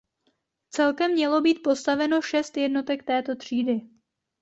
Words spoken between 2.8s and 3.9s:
této třídy.